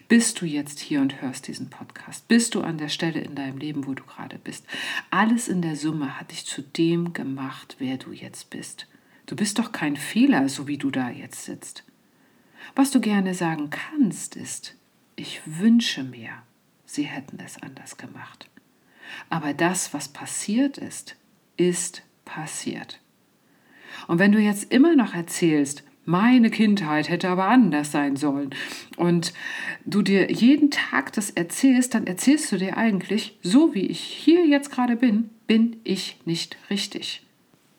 Bist 0.08 0.42
du 0.42 0.46
jetzt 0.46 0.80
hier 0.80 1.02
und 1.02 1.22
hörst 1.22 1.48
diesen 1.48 1.70
Podcast? 1.70 2.28
Bist 2.28 2.56
du 2.56 2.62
an 2.62 2.78
der 2.78 2.90
Stelle 2.90 3.22
in 3.22 3.36
deinem 3.36 3.58
Leben, 3.58 3.88
wo 3.88 3.94
du 3.94 4.04
gerade 4.04 4.38
bist? 4.38 4.66
Alles 5.10 5.48
in 5.48 5.62
der 5.62 5.76
Summe 5.76 6.20
hat 6.20 6.32
dich 6.32 6.46
zu 6.46 6.62
dem 6.62 7.14
gemacht, 7.14 7.76
wer 7.80 7.98
du 7.98 8.12
jetzt 8.12 8.50
bist. 8.50 8.88
Du 9.26 9.36
bist 9.36 9.60
doch 9.60 9.72
kein 9.72 9.96
Fehler, 9.96 10.50
so 10.50 10.68
wie 10.68 10.78
du 10.78 10.92
da 10.92 11.10
jetzt 11.10 11.44
sitzt. 11.46 11.84
Was 12.76 12.92
du 12.92 13.00
gerne 13.00 13.34
sagen 13.34 13.70
kannst, 13.70 14.36
ist, 14.36 14.76
ich 15.16 15.42
wünsche 15.46 16.04
mir, 16.04 16.32
sie 16.86 17.04
hätten 17.04 17.40
es 17.40 17.62
anders 17.62 17.98
gemacht. 17.98 18.50
Aber 19.30 19.54
das, 19.54 19.94
was 19.94 20.08
passiert 20.08 20.78
ist, 20.78 21.16
ist 21.58 22.04
passiert. 22.26 23.00
Und 24.08 24.20
wenn 24.20 24.32
du 24.32 24.40
jetzt 24.40 24.72
immer 24.72 24.96
noch 24.96 25.14
erzählst, 25.14 25.84
meine 26.06 26.50
Kindheit 26.50 27.10
hätte 27.10 27.30
aber 27.30 27.46
anders 27.46 27.92
sein 27.92 28.16
sollen. 28.16 28.52
Und 28.98 29.34
du 29.86 30.02
dir 30.02 30.32
jeden 30.32 30.72
Tag 30.72 31.14
das 31.14 31.30
erzählst, 31.30 31.94
dann 31.94 32.08
erzählst 32.08 32.52
du 32.52 32.58
dir 32.58 32.78
eigentlich, 32.78 33.38
so 33.42 33.74
wie 33.74 33.88
ich 33.88 34.00
hier 34.00 34.46
jetzt 34.46 34.72
gerade 34.72 34.96
bin, 34.96 35.30
bin 35.48 35.78
ich 35.84 36.18
nicht 36.26 36.58
richtig. 36.70 37.26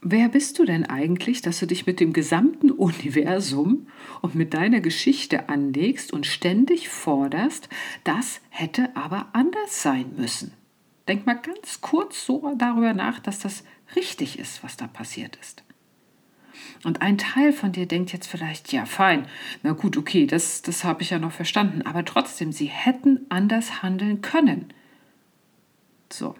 Wer 0.07 0.29
bist 0.29 0.59
du 0.59 0.67
denn 0.67 0.85
eigentlich, 0.85 1.41
dass 1.41 1.61
du 1.61 1.67
dich 1.67 1.87
mit 1.87 1.99
dem 1.99 2.13
gesamten 2.13 2.71
Universum 2.71 3.89
und 4.21 4.35
mit 4.35 4.53
deiner 4.55 4.81
Geschichte 4.81 5.49
anlegst 5.49 6.13
und 6.13 6.27
ständig 6.27 6.91
forderst, 6.91 7.69
das 8.05 8.41
hätte 8.51 8.95
aber 8.95 9.29
anders 9.33 9.83
sein 9.83 10.13
müssen? 10.17 10.53
Denk 11.09 11.27
mal 11.27 11.35
ganz 11.35 11.81
kurz 11.81 12.25
so 12.25 12.55
darüber 12.57 12.95
nach, 12.95 13.19
dass 13.19 13.39
das 13.39 13.65
richtig 13.97 14.39
ist, 14.39 14.63
was 14.63 14.77
da 14.77 14.87
passiert 14.87 15.37
ist. 15.41 15.64
Und 16.83 17.03
ein 17.03 17.19
Teil 17.19 17.53
von 17.53 17.73
dir 17.73 17.87
denkt 17.87 18.13
jetzt 18.13 18.27
vielleicht, 18.27 18.73
ja, 18.73 18.87
fein, 18.87 19.27
na 19.63 19.73
gut, 19.73 19.97
okay, 19.97 20.27
das, 20.27 20.63
das 20.63 20.85
habe 20.85 21.03
ich 21.03 21.11
ja 21.11 21.19
noch 21.19 21.33
verstanden, 21.33 21.83
aber 21.83 22.05
trotzdem, 22.05 22.53
sie 22.53 22.67
hätten 22.67 23.27
anders 23.29 23.83
handeln 23.83 24.21
können. 24.21 24.73
So, 26.13 26.35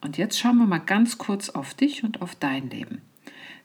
und 0.00 0.18
jetzt 0.18 0.38
schauen 0.38 0.58
wir 0.58 0.66
mal 0.66 0.78
ganz 0.78 1.18
kurz 1.18 1.48
auf 1.48 1.74
dich 1.74 2.04
und 2.04 2.20
auf 2.20 2.34
dein 2.34 2.68
Leben. 2.70 3.00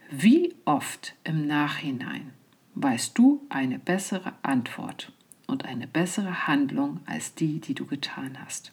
Wie 0.09 0.55
oft 0.65 1.15
im 1.23 1.45
Nachhinein 1.47 2.31
weißt 2.75 3.17
du 3.17 3.45
eine 3.49 3.77
bessere 3.77 4.33
Antwort 4.41 5.11
und 5.47 5.65
eine 5.65 5.85
bessere 5.85 6.47
Handlung 6.47 7.01
als 7.05 7.35
die, 7.35 7.59
die 7.59 7.73
du 7.73 7.85
getan 7.85 8.37
hast? 8.43 8.71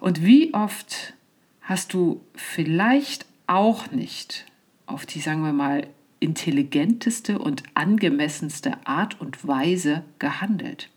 Und 0.00 0.24
wie 0.24 0.54
oft 0.54 1.14
hast 1.60 1.94
du 1.94 2.24
vielleicht 2.34 3.26
auch 3.46 3.90
nicht 3.90 4.46
auf 4.86 5.06
die, 5.06 5.20
sagen 5.20 5.42
wir 5.42 5.52
mal, 5.52 5.86
intelligenteste 6.20 7.38
und 7.38 7.62
angemessenste 7.74 8.86
Art 8.86 9.20
und 9.20 9.46
Weise 9.46 10.04
gehandelt. 10.18 10.90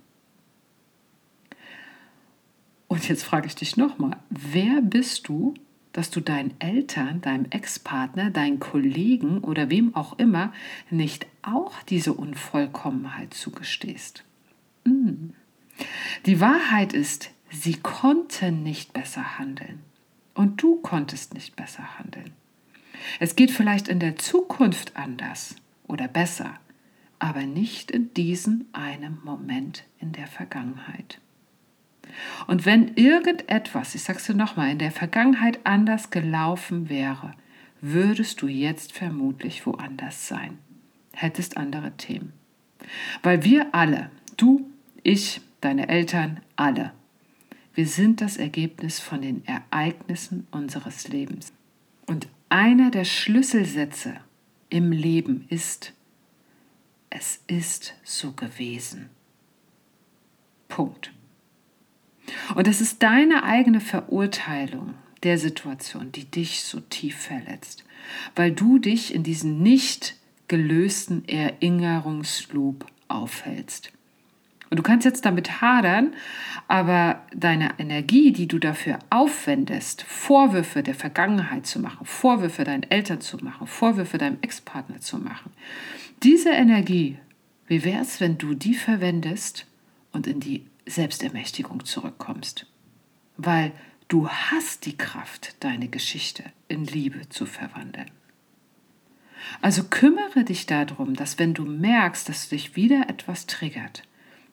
Und 2.88 3.08
jetzt 3.10 3.24
frage 3.24 3.48
ich 3.48 3.56
dich 3.56 3.76
nochmal, 3.76 4.18
wer 4.30 4.82
bist 4.82 5.28
du, 5.28 5.54
dass 5.92 6.10
du 6.10 6.22
deinen 6.22 6.54
Eltern, 6.60 7.22
deinem 7.22 7.46
Ex-Partner, 7.50 8.30
deinen 8.30 8.60
Kollegen 8.60 9.40
oder 9.40 9.70
wem 9.70 9.96
auch 9.96 10.18
immer 10.18 10.54
nicht 10.90 11.28
auch 11.42 11.82
diese 11.84 12.14
Unvollkommenheit 12.14 13.34
zugestehst? 13.34 14.24
Hm. 14.86 15.34
Die 16.26 16.40
Wahrheit 16.40 16.94
ist, 16.94 17.32
sie 17.50 17.74
konnten 17.76 18.64
nicht 18.64 18.94
besser 18.94 19.38
handeln 19.38 19.82
und 20.34 20.62
du 20.62 20.78
konntest 20.78 21.34
nicht 21.34 21.56
besser 21.56 22.00
handeln. 22.00 22.37
Es 23.20 23.36
geht 23.36 23.52
vielleicht 23.52 23.88
in 23.88 24.00
der 24.00 24.16
Zukunft 24.16 24.96
anders 24.96 25.56
oder 25.88 26.08
besser, 26.08 26.60
aber 27.20 27.44
nicht 27.44 27.92
in 27.92 28.14
diesem 28.14 28.66
einen 28.74 29.20
Moment 29.24 29.84
in 30.00 30.12
der 30.12 30.28
Vergangenheit. 30.28 31.20
Und 32.48 32.66
wenn 32.66 32.96
irgendetwas, 32.96 33.96
ich 33.96 34.04
sag's 34.04 34.26
dir 34.26 34.34
nochmal, 34.34 34.72
in 34.72 34.80
der 34.80 34.92
Vergangenheit 34.92 35.60
anders 35.64 36.10
gelaufen 36.10 36.90
wäre, 36.90 37.34
würdest 37.82 38.42
du 38.42 38.48
jetzt 38.48 38.94
vermutlich 38.94 39.66
woanders 39.66 40.28
sein, 40.28 40.58
hättest 41.14 41.58
andere 41.58 41.92
Themen. 41.98 42.34
Weil 43.24 43.44
wir 43.44 43.74
alle, 43.74 44.10
du, 44.38 44.70
ich, 45.04 45.42
deine 45.62 45.90
Eltern, 45.90 46.42
alle, 46.56 46.94
wir 47.74 47.88
sind 47.88 48.22
das 48.22 48.38
Ergebnis 48.38 49.00
von 49.00 49.22
den 49.22 49.46
Ereignissen 49.46 50.48
unseres 50.52 51.08
Lebens. 51.10 51.54
Und 52.08 52.28
einer 52.50 52.92
der 52.92 53.06
Schlüsselsätze 53.06 54.16
im 54.70 54.92
Leben 54.92 55.46
ist, 55.50 55.94
es 57.10 57.42
ist 57.48 57.96
so 58.04 58.32
gewesen. 58.32 59.10
Punkt. 60.68 61.12
Und 62.56 62.68
es 62.68 62.82
ist 62.82 63.04
deine 63.04 63.44
eigene 63.44 63.80
Verurteilung 63.80 64.94
der 65.24 65.38
Situation, 65.38 66.12
die 66.12 66.26
dich 66.26 66.62
so 66.64 66.80
tief 66.80 67.18
verletzt, 67.18 67.86
weil 68.36 68.52
du 68.52 68.80
dich 68.80 69.14
in 69.14 69.24
diesen 69.24 69.62
nicht 69.64 70.16
gelösten 70.48 71.28
Erinnerungsloop 71.28 72.86
aufhältst. 73.08 73.92
Und 74.70 74.78
du 74.78 74.84
kannst 74.84 75.06
jetzt 75.06 75.26
damit 75.26 75.62
hadern, 75.62 76.14
aber 76.68 77.26
deine 77.34 77.72
Energie, 77.78 78.32
die 78.32 78.48
du 78.48 78.60
dafür 78.60 79.00
aufwendest, 79.10 80.04
Vorwürfe 80.04 80.84
der 80.84 80.96
Vergangenheit 80.96 81.66
zu 81.66 81.80
machen, 81.80 82.06
Vorwürfe 82.06 82.64
deinen 82.64 82.84
Eltern 82.84 83.22
zu 83.22 83.38
machen, 83.38 83.68
Vorwürfe 83.68 84.18
deinem 84.18 84.38
Ex-Partner 84.42 85.00
zu 85.00 85.18
machen, 85.18 85.52
diese 86.24 86.50
Energie, 86.50 87.18
wie 87.68 87.84
wäre 87.84 88.02
es, 88.02 88.20
wenn 88.20 88.38
du 88.38 88.54
die 88.54 88.74
verwendest 88.74 89.66
und 90.12 90.28
in 90.28 90.40
die 90.40 90.66
Selbstermächtigung 90.86 91.86
zurückkommst? 91.86 92.66
Weil 93.38 93.72
du 94.08 94.28
hast 94.28 94.86
die 94.86 94.98
Kraft, 94.98 95.56
deine 95.64 95.88
Geschichte 95.88 96.44
in 96.68 96.86
Liebe 96.86 97.30
zu 97.30 97.46
verwandeln. 97.46 98.10
Also 99.62 99.84
kümmere 99.84 100.44
dich 100.44 100.66
darum, 100.66 101.14
dass 101.14 101.40
wenn 101.40 101.54
du 101.54 101.64
merkst, 101.64 102.28
dass 102.28 102.50
dich 102.50 102.76
wieder 102.76 103.10
etwas 103.10 103.46
triggert, 103.46 104.04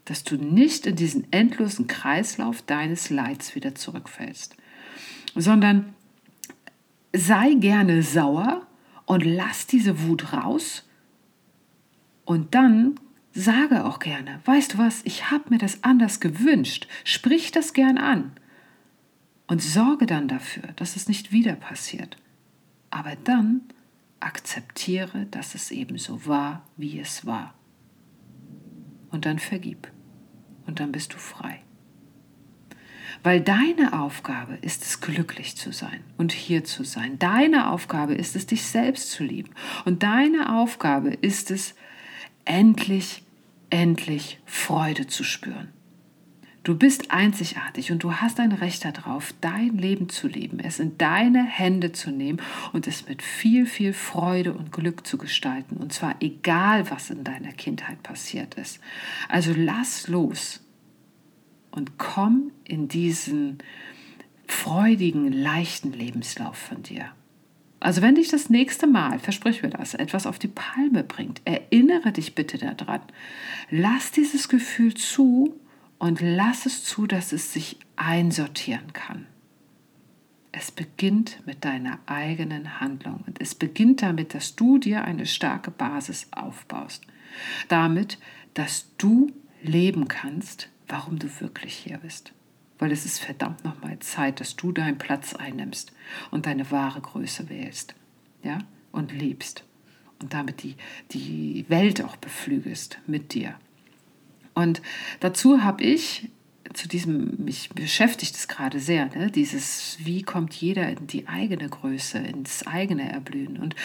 dass 0.04 0.24
du 0.24 0.36
nicht 0.36 0.86
in 0.86 0.96
diesen 0.96 1.32
endlosen 1.32 1.86
Kreislauf 1.86 2.62
deines 2.62 3.10
Leids 3.10 3.54
wieder 3.54 3.74
zurückfällst, 3.74 4.56
sondern 5.34 5.94
sei 7.12 7.54
gerne 7.54 8.02
sauer 8.02 8.66
und 9.06 9.24
lass 9.24 9.66
diese 9.66 10.02
Wut 10.02 10.32
raus 10.32 10.86
und 12.24 12.54
dann 12.54 12.98
sage 13.32 13.84
auch 13.84 13.98
gerne, 13.98 14.40
weißt 14.44 14.74
du 14.74 14.78
was, 14.78 15.02
ich 15.04 15.30
habe 15.30 15.50
mir 15.50 15.58
das 15.58 15.82
anders 15.82 16.20
gewünscht, 16.20 16.86
sprich 17.04 17.50
das 17.50 17.72
gern 17.72 17.98
an 17.98 18.32
und 19.46 19.62
sorge 19.62 20.06
dann 20.06 20.28
dafür, 20.28 20.68
dass 20.76 20.96
es 20.96 21.08
nicht 21.08 21.32
wieder 21.32 21.54
passiert. 21.54 22.16
Aber 22.90 23.16
dann 23.16 23.62
akzeptiere, 24.20 25.26
dass 25.26 25.54
es 25.54 25.70
eben 25.70 25.98
so 25.98 26.26
war, 26.26 26.64
wie 26.76 26.98
es 27.00 27.26
war. 27.26 27.54
Und 29.10 29.26
dann 29.26 29.38
vergib 29.38 29.90
und 30.66 30.80
dann 30.80 30.92
bist 30.92 31.14
du 31.14 31.18
frei. 31.18 31.60
Weil 33.22 33.40
deine 33.40 33.98
Aufgabe 33.98 34.58
ist 34.60 34.84
es, 34.84 35.00
glücklich 35.00 35.56
zu 35.56 35.72
sein 35.72 36.00
und 36.18 36.32
hier 36.32 36.64
zu 36.64 36.84
sein. 36.84 37.18
Deine 37.18 37.70
Aufgabe 37.70 38.14
ist 38.14 38.36
es, 38.36 38.46
dich 38.46 38.66
selbst 38.66 39.10
zu 39.10 39.24
lieben. 39.24 39.50
Und 39.86 40.02
deine 40.02 40.54
Aufgabe 40.54 41.10
ist 41.10 41.50
es, 41.50 41.74
endlich, 42.44 43.22
endlich 43.70 44.40
Freude 44.44 45.06
zu 45.06 45.24
spüren. 45.24 45.73
Du 46.64 46.74
bist 46.74 47.10
einzigartig 47.10 47.92
und 47.92 48.02
du 48.02 48.14
hast 48.14 48.40
ein 48.40 48.52
Recht 48.52 48.86
darauf, 48.86 49.34
dein 49.42 49.76
Leben 49.76 50.08
zu 50.08 50.28
leben, 50.28 50.60
es 50.60 50.80
in 50.80 50.96
deine 50.96 51.44
Hände 51.44 51.92
zu 51.92 52.10
nehmen 52.10 52.40
und 52.72 52.86
es 52.86 53.06
mit 53.06 53.20
viel, 53.20 53.66
viel 53.66 53.92
Freude 53.92 54.54
und 54.54 54.72
Glück 54.72 55.06
zu 55.06 55.18
gestalten. 55.18 55.76
Und 55.76 55.92
zwar 55.92 56.16
egal, 56.20 56.90
was 56.90 57.10
in 57.10 57.22
deiner 57.22 57.52
Kindheit 57.52 58.02
passiert 58.02 58.54
ist. 58.54 58.80
Also 59.28 59.52
lass 59.54 60.08
los 60.08 60.62
und 61.70 61.98
komm 61.98 62.50
in 62.64 62.88
diesen 62.88 63.58
freudigen, 64.46 65.32
leichten 65.32 65.92
Lebenslauf 65.92 66.56
von 66.56 66.82
dir. 66.82 67.10
Also 67.78 68.00
wenn 68.00 68.14
dich 68.14 68.28
das 68.28 68.48
nächste 68.48 68.86
Mal, 68.86 69.18
versprich 69.18 69.62
mir 69.62 69.68
das, 69.68 69.92
etwas 69.92 70.26
auf 70.26 70.38
die 70.38 70.48
Palme 70.48 71.04
bringt, 71.04 71.42
erinnere 71.44 72.12
dich 72.12 72.34
bitte 72.34 72.56
daran. 72.56 73.02
Lass 73.68 74.12
dieses 74.12 74.48
Gefühl 74.48 74.94
zu 74.94 75.60
und 76.04 76.20
lass 76.20 76.66
es 76.66 76.84
zu, 76.84 77.06
dass 77.06 77.32
es 77.32 77.54
sich 77.54 77.78
einsortieren 77.96 78.92
kann. 78.92 79.24
Es 80.52 80.70
beginnt 80.70 81.38
mit 81.46 81.64
deiner 81.64 81.98
eigenen 82.04 82.78
Handlung 82.78 83.24
und 83.26 83.40
es 83.40 83.54
beginnt 83.54 84.02
damit, 84.02 84.34
dass 84.34 84.54
du 84.54 84.76
dir 84.76 85.02
eine 85.04 85.24
starke 85.24 85.70
Basis 85.70 86.28
aufbaust. 86.30 87.06
Damit, 87.68 88.18
dass 88.52 88.94
du 88.98 89.32
leben 89.62 90.06
kannst, 90.06 90.68
warum 90.88 91.18
du 91.18 91.40
wirklich 91.40 91.72
hier 91.72 91.96
bist. 91.96 92.34
Weil 92.78 92.92
es 92.92 93.06
ist 93.06 93.20
verdammt 93.20 93.64
nochmal 93.64 93.98
Zeit, 94.00 94.40
dass 94.40 94.56
du 94.56 94.72
deinen 94.72 94.98
Platz 94.98 95.34
einnimmst 95.34 95.90
und 96.30 96.44
deine 96.44 96.70
wahre 96.70 97.00
Größe 97.00 97.48
wählst. 97.48 97.94
Ja? 98.42 98.58
Und 98.92 99.10
liebst. 99.10 99.64
Und 100.20 100.34
damit 100.34 100.64
die, 100.64 100.76
die 101.12 101.64
Welt 101.68 102.04
auch 102.04 102.16
beflügelst 102.16 102.98
mit 103.06 103.32
dir. 103.32 103.54
Und 104.54 104.82
dazu 105.20 105.62
habe 105.62 105.82
ich 105.82 106.30
zu 106.74 106.88
diesem, 106.88 107.44
mich 107.44 107.70
beschäftigt 107.70 108.34
es 108.34 108.48
gerade 108.48 108.80
sehr, 108.80 109.06
ne? 109.06 109.30
dieses, 109.30 109.96
wie 110.00 110.22
kommt 110.22 110.52
jeder 110.54 110.88
in 110.88 111.06
die 111.06 111.28
eigene 111.28 111.68
Größe, 111.68 112.18
ins 112.18 112.66
eigene 112.66 113.12
Erblühen. 113.12 113.58
Und 113.58 113.76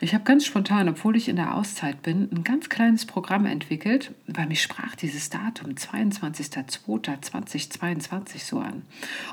ich 0.00 0.12
habe 0.14 0.24
ganz 0.24 0.44
spontan, 0.44 0.88
obwohl 0.88 1.16
ich 1.16 1.28
in 1.28 1.36
der 1.36 1.54
Auszeit 1.54 2.02
bin, 2.02 2.28
ein 2.32 2.42
ganz 2.44 2.68
kleines 2.68 3.06
Programm 3.06 3.46
entwickelt, 3.46 4.12
weil 4.26 4.46
mich 4.46 4.62
sprach 4.62 4.94
dieses 4.94 5.30
Datum 5.30 5.72
22.02.2022 5.72 8.44
so 8.44 8.58
an. 8.58 8.82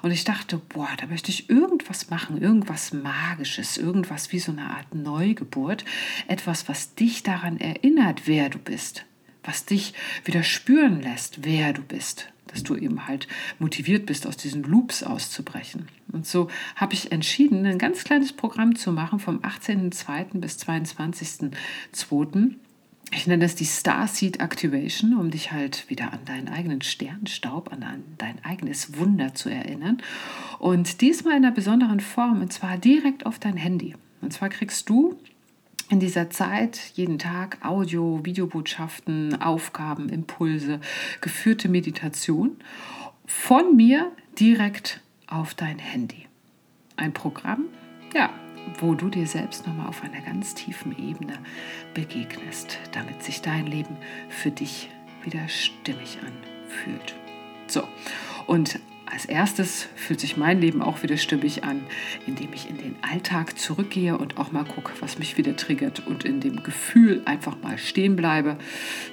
Und 0.01 0.11
ich 0.11 0.23
dachte, 0.23 0.57
boah, 0.57 0.87
da 0.97 1.07
möchte 1.07 1.31
ich 1.31 1.49
irgendwas 1.49 2.09
machen, 2.09 2.41
irgendwas 2.41 2.93
Magisches, 2.93 3.77
irgendwas 3.77 4.31
wie 4.31 4.39
so 4.39 4.51
eine 4.51 4.69
Art 4.69 4.95
Neugeburt, 4.95 5.83
etwas, 6.27 6.69
was 6.69 6.95
dich 6.95 7.23
daran 7.23 7.59
erinnert, 7.59 8.27
wer 8.27 8.49
du 8.49 8.59
bist 8.59 9.05
was 9.43 9.65
dich 9.65 9.93
wieder 10.25 10.43
spüren 10.43 11.01
lässt, 11.01 11.43
wer 11.43 11.73
du 11.73 11.81
bist, 11.81 12.27
dass 12.47 12.63
du 12.63 12.75
eben 12.75 13.07
halt 13.07 13.27
motiviert 13.59 14.05
bist, 14.05 14.27
aus 14.27 14.37
diesen 14.37 14.63
Loops 14.63 15.03
auszubrechen. 15.03 15.87
Und 16.11 16.27
so 16.27 16.49
habe 16.75 16.93
ich 16.93 17.11
entschieden, 17.11 17.65
ein 17.65 17.77
ganz 17.77 18.03
kleines 18.03 18.33
Programm 18.33 18.75
zu 18.75 18.91
machen 18.91 19.19
vom 19.19 19.39
18.02. 19.39 20.39
bis 20.39 20.57
22.02. 20.57 22.55
Ich 23.13 23.27
nenne 23.27 23.43
das 23.43 23.55
die 23.55 23.65
Starseed 23.65 24.39
Activation, 24.39 25.17
um 25.17 25.31
dich 25.31 25.51
halt 25.51 25.89
wieder 25.89 26.13
an 26.13 26.23
deinen 26.25 26.47
eigenen 26.47 26.81
Sternstaub, 26.81 27.73
an 27.73 28.03
dein 28.17 28.43
eigenes 28.45 28.97
Wunder 28.97 29.33
zu 29.33 29.49
erinnern. 29.49 30.01
Und 30.59 31.01
diesmal 31.01 31.35
in 31.35 31.43
einer 31.43 31.53
besonderen 31.53 31.99
Form, 31.99 32.41
und 32.41 32.53
zwar 32.53 32.77
direkt 32.77 33.25
auf 33.25 33.37
dein 33.37 33.57
Handy. 33.57 33.95
Und 34.21 34.31
zwar 34.31 34.47
kriegst 34.47 34.87
du 34.87 35.19
in 35.91 35.99
dieser 35.99 36.29
Zeit 36.29 36.79
jeden 36.95 37.19
Tag 37.19 37.57
Audio, 37.65 38.21
Videobotschaften, 38.23 39.41
Aufgaben, 39.41 40.07
Impulse, 40.07 40.79
geführte 41.19 41.67
Meditation 41.67 42.55
von 43.25 43.75
mir 43.75 44.09
direkt 44.39 45.01
auf 45.27 45.53
dein 45.53 45.79
Handy. 45.79 46.27
Ein 46.95 47.13
Programm, 47.13 47.65
ja, 48.13 48.29
wo 48.79 48.95
du 48.95 49.09
dir 49.09 49.27
selbst 49.27 49.67
nochmal 49.67 49.87
auf 49.87 50.01
einer 50.01 50.21
ganz 50.21 50.55
tiefen 50.55 50.97
Ebene 50.97 51.33
begegnest, 51.93 52.79
damit 52.93 53.21
sich 53.21 53.41
dein 53.41 53.67
Leben 53.67 53.97
für 54.29 54.51
dich 54.51 54.89
wieder 55.23 55.49
stimmig 55.49 56.19
anfühlt. 56.19 57.15
So, 57.67 57.83
und 58.47 58.79
als 59.11 59.25
erstes 59.25 59.87
fühlt 59.95 60.21
sich 60.21 60.37
mein 60.37 60.61
Leben 60.61 60.81
auch 60.81 61.03
wieder 61.03 61.17
stimmig 61.17 61.63
an, 61.63 61.83
indem 62.27 62.53
ich 62.53 62.69
in 62.69 62.77
den 62.77 62.95
Alltag 63.01 63.59
zurückgehe 63.59 64.17
und 64.17 64.37
auch 64.37 64.51
mal 64.51 64.63
gucke, 64.63 64.93
was 65.01 65.19
mich 65.19 65.37
wieder 65.37 65.55
triggert 65.55 66.07
und 66.07 66.23
in 66.23 66.39
dem 66.39 66.63
Gefühl 66.63 67.21
einfach 67.25 67.57
mal 67.61 67.77
stehen 67.77 68.15
bleibe, 68.15 68.57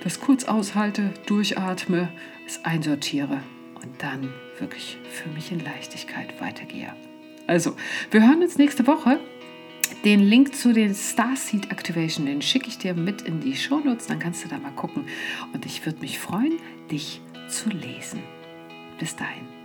das 0.04 0.20
kurz 0.20 0.44
aushalte, 0.44 1.12
durchatme, 1.26 2.08
es 2.46 2.64
einsortiere 2.64 3.40
und 3.74 4.02
dann 4.02 4.32
wirklich 4.58 4.98
für 5.10 5.28
mich 5.30 5.50
in 5.50 5.64
Leichtigkeit 5.64 6.40
weitergehe. 6.40 6.92
Also, 7.46 7.74
wir 8.10 8.26
hören 8.26 8.42
uns 8.42 8.56
nächste 8.56 8.86
Woche. 8.86 9.18
Den 10.04 10.20
Link 10.20 10.54
zu 10.54 10.72
den 10.72 10.94
Starseed 10.94 11.72
Activation, 11.72 12.26
den 12.26 12.42
schicke 12.42 12.68
ich 12.68 12.78
dir 12.78 12.94
mit 12.94 13.22
in 13.22 13.40
die 13.40 13.56
Shownotes, 13.56 14.06
dann 14.06 14.18
kannst 14.18 14.44
du 14.44 14.48
da 14.48 14.58
mal 14.58 14.72
gucken. 14.72 15.06
Und 15.52 15.66
ich 15.66 15.84
würde 15.86 16.00
mich 16.00 16.18
freuen, 16.18 16.58
dich 16.90 17.20
zu 17.48 17.70
lesen. 17.70 18.22
Bis 19.00 19.16
dahin. 19.16 19.57